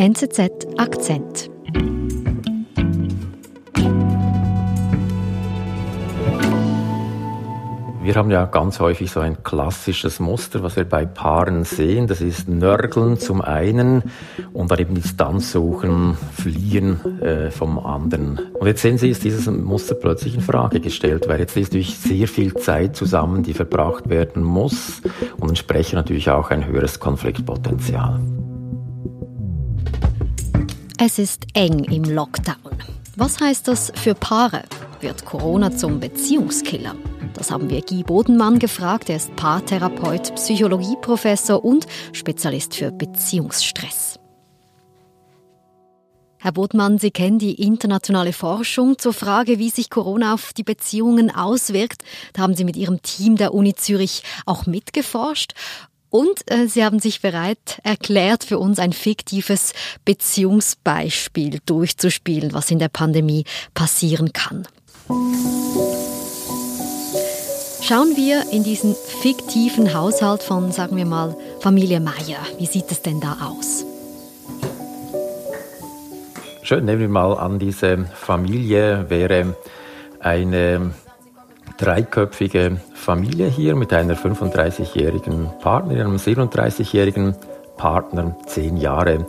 [0.00, 1.50] NZZ Akzent.
[8.00, 12.06] Wir haben ja ganz häufig so ein klassisches Muster, was wir bei Paaren sehen.
[12.06, 14.04] Das ist Nörgeln zum einen
[14.52, 18.38] und dann eben Distanz suchen, fliehen äh, vom anderen.
[18.54, 21.98] Und jetzt sehen Sie, ist dieses Muster plötzlich in Frage gestellt, weil jetzt ist natürlich
[21.98, 25.02] sehr viel Zeit zusammen, die verbracht werden muss
[25.40, 28.20] und entsprechend natürlich auch ein höheres Konfliktpotenzial.
[31.00, 32.56] Es ist eng im Lockdown.
[33.14, 34.64] Was heißt das für Paare?
[35.00, 36.96] Wird Corona zum Beziehungskiller?
[37.34, 39.08] Das haben wir Guy Bodenmann gefragt.
[39.08, 44.18] Er ist Paartherapeut, Psychologieprofessor und Spezialist für Beziehungsstress.
[46.40, 51.34] Herr Bodenmann, Sie kennen die internationale Forschung zur Frage, wie sich Corona auf die Beziehungen
[51.34, 52.02] auswirkt.
[52.32, 55.54] Da haben Sie mit Ihrem Team der Uni Zürich auch mitgeforscht.
[56.10, 59.72] Und äh, Sie haben sich bereit erklärt, für uns ein fiktives
[60.04, 64.66] Beziehungsbeispiel durchzuspielen, was in der Pandemie passieren kann.
[67.82, 72.40] Schauen wir in diesen fiktiven Haushalt von, sagen wir mal, Familie Meier.
[72.58, 73.84] Wie sieht es denn da aus?
[76.62, 79.56] Schön, nehmen wir mal an, diese Familie wäre
[80.20, 80.92] eine
[81.78, 87.34] dreiköpfige Familie hier mit einer 35-jährigen Partnerin, einem 37-jährigen
[87.76, 89.26] Partner, zehn Jahre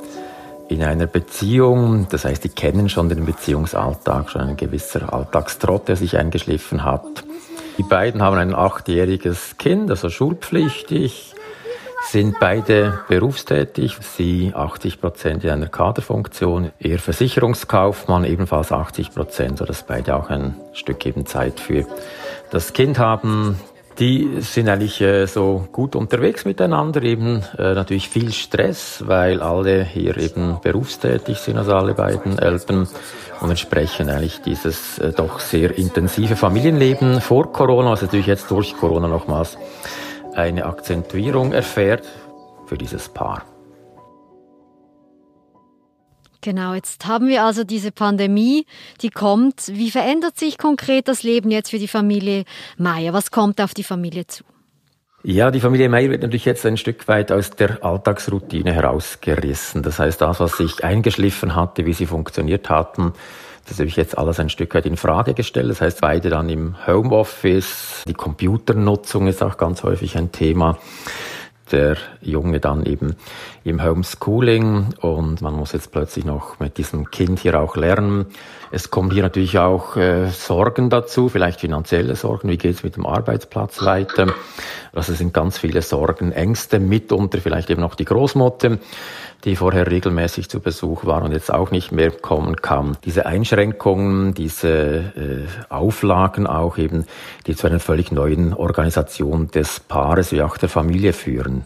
[0.67, 2.07] in einer Beziehung.
[2.09, 7.23] Das heißt, die kennen schon den Beziehungsalltag, schon ein gewisser Alltagstrott, der sich eingeschliffen hat.
[7.77, 11.33] Die beiden haben ein achtjähriges Kind, also schulpflichtig,
[12.01, 13.97] sind beide berufstätig.
[14.01, 20.55] Sie 80 Prozent in einer Kaderfunktion, ihr Versicherungskaufmann ebenfalls 80 Prozent, sodass beide auch ein
[20.73, 21.85] Stück eben Zeit für
[22.51, 23.59] das Kind haben.
[23.99, 29.83] Die sind eigentlich äh, so gut unterwegs miteinander, eben äh, natürlich viel Stress, weil alle
[29.83, 32.87] hier eben berufstätig sind, also alle beiden Eltern
[33.41, 38.77] und entsprechend eigentlich dieses äh, doch sehr intensive Familienleben vor Corona, was natürlich jetzt durch
[38.77, 39.57] Corona nochmals
[40.35, 42.07] eine Akzentuierung erfährt
[42.67, 43.43] für dieses Paar.
[46.41, 48.65] Genau, jetzt haben wir also diese Pandemie,
[49.01, 49.67] die kommt.
[49.67, 52.45] Wie verändert sich konkret das Leben jetzt für die Familie
[52.77, 53.11] Meier?
[53.11, 54.45] Was kommt auf die Familie zu?
[55.21, 59.83] Ja, die Familie Meier wird natürlich jetzt ein Stück weit aus der Alltagsroutine herausgerissen.
[59.83, 63.11] Das heißt, das, was sich eingeschliffen hatte, wie sie funktioniert hatten,
[63.69, 65.69] das habe ich jetzt alles ein Stück weit in Frage gestellt.
[65.69, 68.03] Das heißt, beide dann im Homeoffice.
[68.07, 70.77] Die Computernutzung ist auch ganz häufig ein Thema
[71.71, 73.15] der Junge dann eben
[73.63, 78.25] im Homeschooling und man muss jetzt plötzlich noch mit diesem Kind hier auch lernen.
[78.71, 82.95] Es kommen hier natürlich auch äh, Sorgen dazu, vielleicht finanzielle Sorgen, wie geht es mit
[82.95, 84.33] dem Arbeitsplatz weiter.
[84.93, 88.77] Also es sind ganz viele Sorgen, Ängste, mitunter vielleicht eben auch die Großmutter
[89.45, 92.97] die vorher regelmäßig zu Besuch war und jetzt auch nicht mehr kommen kann.
[93.05, 97.05] Diese Einschränkungen, diese äh, Auflagen auch eben,
[97.47, 101.65] die zu einer völlig neuen Organisation des Paares wie auch der Familie führen.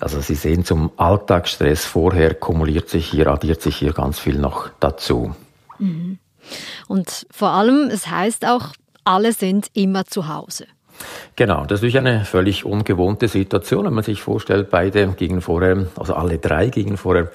[0.00, 4.70] Also Sie sehen zum Alltagsstress vorher kumuliert sich hier, addiert sich hier ganz viel noch
[4.80, 5.34] dazu.
[5.78, 6.18] Mhm.
[6.88, 8.70] Und vor allem, es heißt auch,
[9.04, 10.66] alle sind immer zu Hause.
[11.36, 15.86] Genau, das ist natürlich eine völlig ungewohnte Situation, wenn man sich vorstellt, beide gingen vorher,
[15.96, 17.30] also alle drei gingen vorher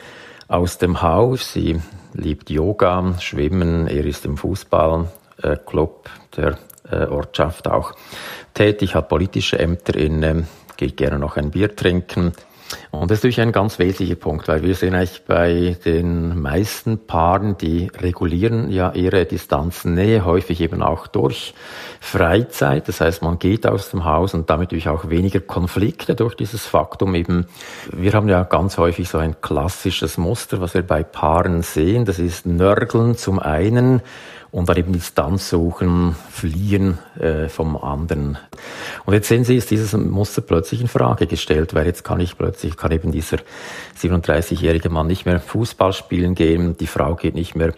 [0.47, 1.53] aus dem Haus.
[1.53, 1.79] Sie
[2.13, 6.57] liebt Yoga, Schwimmen, er ist im Fußballclub der
[6.89, 7.93] äh, Ortschaft auch
[8.53, 10.47] tätig, hat politische Ämter inne,
[10.77, 12.33] geht gerne noch ein Bier trinken.
[12.91, 17.05] Und das ist natürlich ein ganz wesentlicher Punkt, weil wir sehen eigentlich bei den meisten
[17.05, 21.53] Paaren, die regulieren ja ihre Distanznähe häufig eben auch durch
[21.99, 22.87] Freizeit.
[22.87, 26.65] Das heißt, man geht aus dem Haus und damit natürlich auch weniger Konflikte durch dieses
[26.65, 27.45] Faktum eben.
[27.91, 32.05] Wir haben ja ganz häufig so ein klassisches Muster, was wir bei Paaren sehen.
[32.05, 34.01] Das ist Nörgeln zum einen
[34.51, 38.37] und dann eben Distanz suchen, fliehen äh, vom anderen.
[39.07, 42.37] Und jetzt sehen Sie, ist dieses Muster plötzlich in Frage gestellt, weil jetzt kann ich
[42.37, 43.37] plötzlich, kann eben dieser
[43.97, 47.73] 37-jährige Mann nicht mehr Fußball spielen gehen, die Frau geht nicht mehr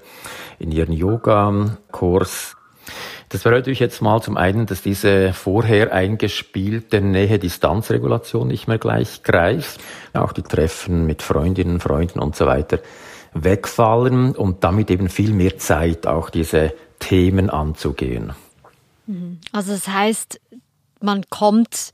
[0.57, 2.55] in ihren Yoga-Kurs.
[3.29, 9.21] Das bedeutet natürlich jetzt mal zum einen, dass diese vorher eingespielte Nähe-Distanzregulation nicht mehr gleich
[9.21, 9.79] greift.
[10.13, 12.79] Auch die Treffen mit Freundinnen, Freunden und so weiter
[13.35, 18.33] wegfallen und damit eben viel mehr Zeit, auch diese Themen anzugehen.
[19.05, 19.37] Mhm.
[19.51, 20.41] Also das heißt,
[21.01, 21.91] man kommt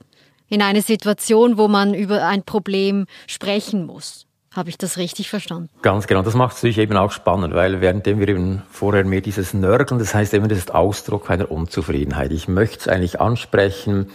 [0.48, 4.26] in eine Situation, wo man über ein Problem sprechen muss.
[4.52, 5.68] Habe ich das richtig verstanden?
[5.82, 6.22] Ganz genau.
[6.22, 9.98] Das macht es natürlich eben auch spannend, weil währenddem wir eben vorher mehr dieses Nörgeln,
[9.98, 12.32] das heißt eben, das ist Ausdruck einer Unzufriedenheit.
[12.32, 14.10] Ich möchte es eigentlich ansprechen,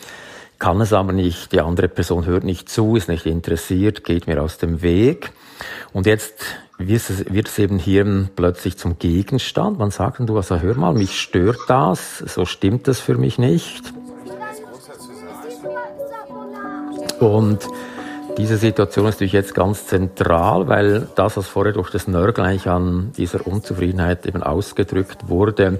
[0.58, 4.42] kann es aber nicht, die andere Person hört nicht zu, ist nicht interessiert, geht mir
[4.42, 5.32] aus dem Weg.
[5.94, 6.44] Und jetzt
[6.80, 9.78] wird es, wird es eben hier plötzlich zum Gegenstand.
[9.78, 13.38] Man sagt dann, du, also hör mal, mich stört das, so stimmt das für mich
[13.38, 13.94] nicht.
[17.22, 17.60] Und
[18.38, 22.68] diese Situation ist natürlich jetzt ganz zentral, weil das, was vorher durch das Nörgel eigentlich
[22.68, 25.80] an dieser Unzufriedenheit eben ausgedrückt wurde,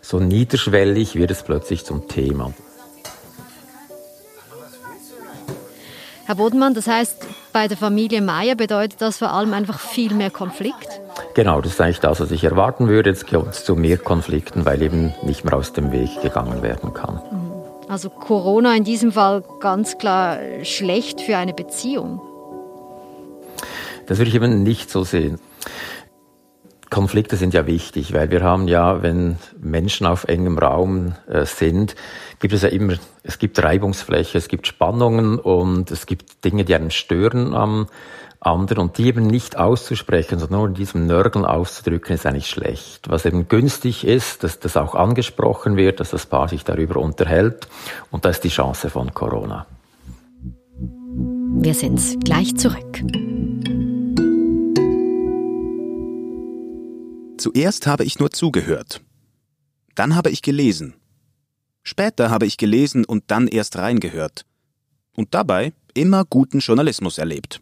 [0.00, 2.52] so niederschwellig wird es plötzlich zum Thema.
[6.26, 10.30] Herr Bodenmann, das heißt, bei der Familie Meier bedeutet das vor allem einfach viel mehr
[10.30, 11.00] Konflikt?
[11.34, 13.10] Genau, das ist eigentlich das, was ich erwarten würde.
[13.10, 16.94] Jetzt kommt es zu mehr Konflikten, weil eben nicht mehr aus dem Weg gegangen werden
[16.94, 17.20] kann.
[17.32, 17.47] Mhm.
[17.88, 22.20] Also Corona in diesem Fall ganz klar schlecht für eine Beziehung.
[24.06, 25.38] Das würde ich eben nicht so sehen.
[26.90, 31.94] Konflikte sind ja wichtig, weil wir haben ja, wenn Menschen auf engem Raum äh, sind,
[32.40, 36.74] gibt es ja immer, es gibt Reibungsfläche, es gibt Spannungen und es gibt Dinge, die
[36.74, 37.88] einen stören am
[38.40, 43.08] anderen und die eben nicht auszusprechen, sondern nur in diesem Nörgeln auszudrücken, ist eigentlich schlecht.
[43.08, 47.68] Was eben günstig ist, dass das auch angesprochen wird, dass das Paar sich darüber unterhält
[48.10, 49.66] und das ist die Chance von Corona.
[51.60, 53.02] Wir sind gleich zurück.
[57.38, 59.00] Zuerst habe ich nur zugehört.
[59.94, 60.94] Dann habe ich gelesen.
[61.82, 64.44] Später habe ich gelesen und dann erst reingehört.
[65.16, 67.60] Und dabei immer guten Journalismus erlebt.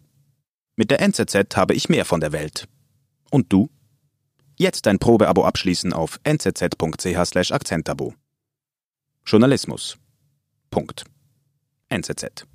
[0.79, 2.69] Mit der NZZ habe ich mehr von der Welt.
[3.31, 3.71] Und du?
[4.57, 8.13] Jetzt ein Probeabo abschließen auf nzz.ch Akzentabo.
[9.25, 9.97] Journalismus.
[10.71, 11.05] Punkt.
[11.89, 12.47] NZZ.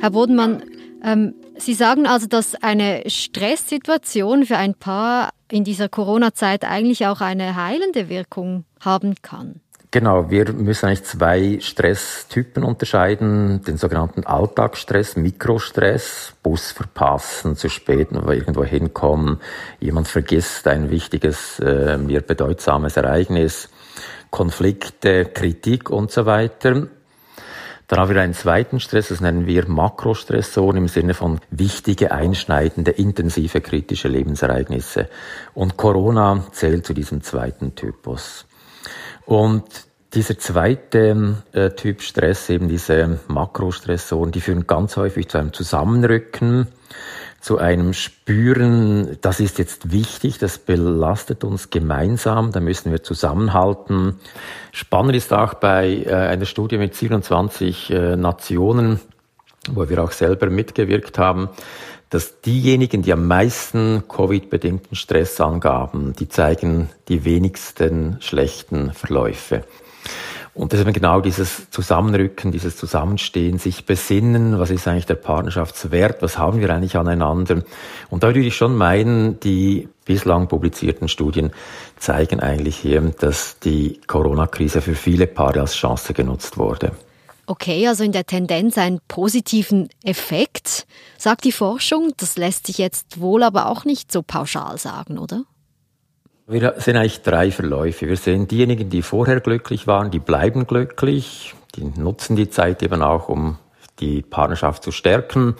[0.00, 0.64] Herr Bodenmann,
[1.04, 7.20] ähm, Sie sagen also, dass eine Stresssituation für ein Paar in dieser Corona-Zeit eigentlich auch
[7.20, 9.60] eine heilende Wirkung haben kann.
[9.98, 13.62] Genau, wir müssen eigentlich zwei Stresstypen unterscheiden.
[13.62, 19.40] Den sogenannten Alltagsstress, Mikrostress, Bus verpassen, zu spät irgendwo hinkommen,
[19.80, 23.70] jemand vergisst ein wichtiges, äh, mir bedeutsames Ereignis,
[24.28, 26.88] Konflikte, Kritik und so weiter.
[27.88, 32.90] Dann haben wir einen zweiten Stress, das nennen wir Makrostressoren im Sinne von wichtige, einschneidende,
[32.90, 35.08] intensive, kritische Lebensereignisse.
[35.54, 38.44] Und Corona zählt zu diesem zweiten Typus.
[39.26, 39.64] Und
[40.14, 46.68] dieser zweite äh, Typ Stress, eben diese Makrostressoren, die führen ganz häufig zu einem Zusammenrücken
[47.46, 54.18] zu einem Spüren, das ist jetzt wichtig, das belastet uns gemeinsam, da müssen wir zusammenhalten.
[54.72, 58.98] Spannend ist auch bei äh, einer Studie mit 27 äh, Nationen,
[59.70, 61.50] wo wir auch selber mitgewirkt haben,
[62.10, 69.64] dass diejenigen, die am meisten Covid-bedingten Stress angaben, die zeigen die wenigsten schlechten Verläufe.
[70.56, 76.38] Und ist genau dieses Zusammenrücken, dieses Zusammenstehen, sich besinnen, was ist eigentlich der Partnerschaftswert, was
[76.38, 77.62] haben wir eigentlich aneinander.
[78.08, 81.50] Und da würde ich schon meinen, die bislang publizierten Studien
[81.98, 86.92] zeigen eigentlich hier, dass die Corona-Krise für viele Paare als Chance genutzt wurde.
[87.46, 92.12] Okay, also in der Tendenz einen positiven Effekt, sagt die Forschung.
[92.16, 95.44] Das lässt sich jetzt wohl aber auch nicht so pauschal sagen, oder?
[96.48, 98.08] Wir sehen eigentlich drei Verläufe.
[98.08, 103.02] Wir sehen diejenigen, die vorher glücklich waren, die bleiben glücklich, die nutzen die Zeit eben
[103.02, 103.58] auch, um
[104.00, 105.56] die Partnerschaft zu stärken.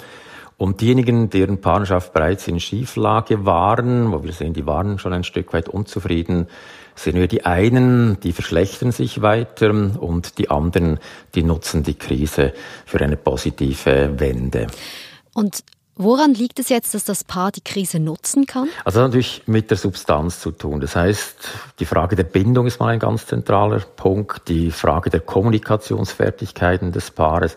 [0.58, 5.24] Und diejenigen, deren Partnerschaft bereits in Schieflage waren, wo wir sehen, die waren schon ein
[5.24, 6.46] Stück weit unzufrieden,
[6.94, 10.98] sehen wir die einen, die verschlechtern sich weiter und die anderen,
[11.34, 12.54] die nutzen die Krise
[12.86, 14.68] für eine positive Wende.
[15.34, 15.62] Und
[15.98, 18.68] Woran liegt es jetzt, dass das Paar die Krise nutzen kann?
[18.84, 20.80] Also natürlich mit der Substanz zu tun.
[20.80, 21.48] Das heißt,
[21.78, 27.10] die Frage der Bindung ist mal ein ganz zentraler Punkt, die Frage der Kommunikationsfertigkeiten des
[27.10, 27.56] Paares.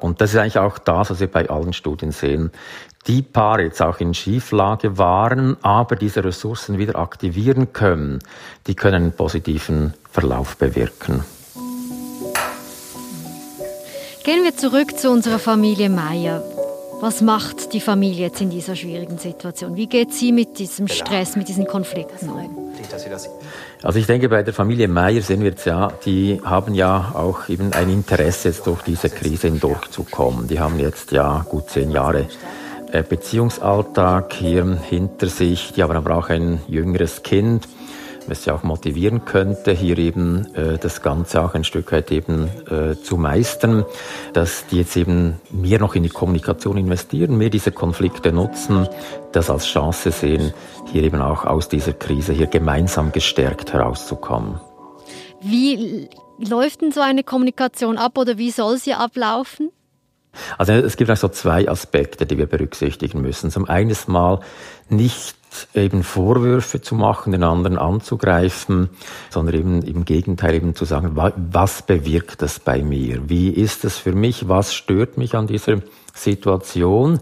[0.00, 2.52] Und das ist eigentlich auch das, was wir bei allen Studien sehen.
[3.06, 8.18] Die Paare jetzt auch in Schieflage waren, aber diese Ressourcen wieder aktivieren können,
[8.66, 11.24] die können einen positiven Verlauf bewirken.
[14.24, 16.42] Gehen wir zurück zu unserer Familie Meier.
[17.00, 19.76] Was macht die Familie jetzt in dieser schwierigen Situation?
[19.76, 22.72] Wie geht sie mit diesem Stress, mit diesen Konflikten um?
[23.84, 27.48] Also ich denke, bei der Familie Meier sehen wir jetzt ja, die haben ja auch
[27.48, 30.48] eben ein Interesse, jetzt durch diese Krise hindurchzukommen.
[30.48, 32.26] Die haben jetzt ja gut zehn Jahre
[32.90, 35.72] äh, Beziehungsalltag hier hinter sich.
[35.74, 37.68] Die haben aber auch ein jüngeres Kind
[38.30, 42.48] es ja auch motivieren könnte, hier eben äh, das Ganze auch ein Stück weit eben
[42.70, 43.84] äh, zu meistern,
[44.32, 48.88] dass die jetzt eben mehr noch in die Kommunikation investieren, mehr diese Konflikte nutzen,
[49.32, 50.52] das als Chance sehen,
[50.92, 54.60] hier eben auch aus dieser Krise hier gemeinsam gestärkt herauszukommen.
[55.40, 56.08] Wie
[56.38, 59.70] läuft denn so eine Kommunikation ab oder wie soll sie ablaufen?
[60.56, 63.50] Also es gibt also zwei Aspekte, die wir berücksichtigen müssen.
[63.50, 64.40] Zum einen mal
[64.88, 65.37] nicht
[65.74, 68.90] eben Vorwürfe zu machen, den anderen anzugreifen,
[69.30, 73.28] sondern eben im Gegenteil eben zu sagen, was bewirkt das bei mir?
[73.28, 74.48] Wie ist es für mich?
[74.48, 75.80] Was stört mich an dieser
[76.14, 77.20] Situation?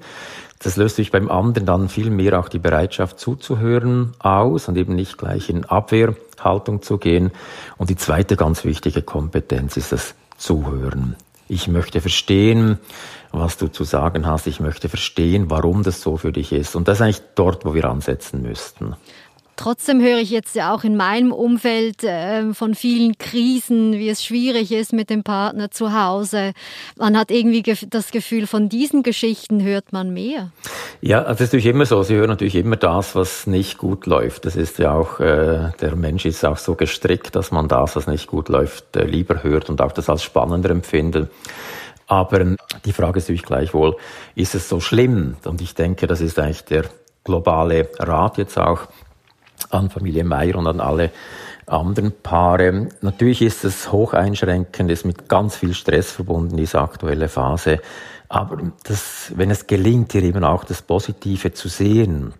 [0.58, 4.94] Das löst sich beim anderen dann viel mehr auch die Bereitschaft zuzuhören aus und eben
[4.94, 7.30] nicht gleich in Abwehrhaltung zu gehen.
[7.76, 11.16] Und die zweite ganz wichtige Kompetenz ist das Zuhören.
[11.48, 12.78] Ich möchte verstehen,
[13.30, 14.46] was du zu sagen hast.
[14.46, 16.74] Ich möchte verstehen, warum das so für dich ist.
[16.74, 18.96] Und das ist eigentlich dort, wo wir ansetzen müssten.
[19.56, 24.22] Trotzdem höre ich jetzt ja auch in meinem Umfeld äh, von vielen Krisen, wie es
[24.22, 26.52] schwierig ist mit dem Partner zu Hause.
[26.98, 30.50] Man hat irgendwie das Gefühl, von diesen Geschichten hört man mehr.
[31.00, 32.02] Ja, also das ist natürlich immer so.
[32.02, 34.44] Sie hören natürlich immer das, was nicht gut läuft.
[34.44, 38.06] Das ist ja auch, äh, der Mensch ist auch so gestrickt, dass man das, was
[38.06, 41.30] nicht gut läuft, äh, lieber hört und auch das als spannender empfindet.
[42.06, 43.96] Aber ähm, die Frage ist natürlich gleichwohl,
[44.34, 45.36] ist es so schlimm?
[45.44, 46.84] Und ich denke, das ist eigentlich der
[47.24, 48.82] globale Rat jetzt auch
[49.70, 51.10] an Familie Meier und an alle
[51.66, 52.88] anderen Paare.
[53.00, 57.80] Natürlich ist es hoch einschränkend, ist mit ganz viel Stress verbunden, diese aktuelle Phase.
[58.28, 62.34] Aber das, wenn es gelingt, hier eben auch das Positive zu sehen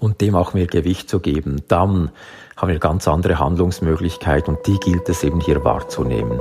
[0.00, 2.10] und dem auch mehr Gewicht zu geben, dann
[2.56, 6.40] haben wir ganz andere Handlungsmöglichkeiten und die gilt es eben hier wahrzunehmen.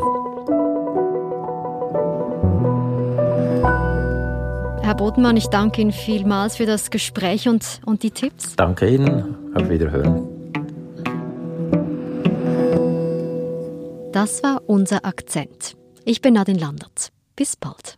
[4.93, 8.55] Herr Bodenmann, ich danke Ihnen vielmals für das Gespräch und, und die Tipps.
[8.57, 9.55] Danke Ihnen.
[9.55, 10.27] Auf Wiederhören.
[14.12, 15.75] Das war unser Akzent.
[16.05, 17.09] Ich bin Nadine Landert.
[17.35, 17.97] Bis bald.